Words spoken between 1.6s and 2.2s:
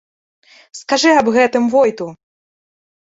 войту!